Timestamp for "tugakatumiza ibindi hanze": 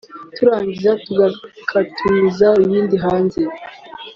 1.05-3.41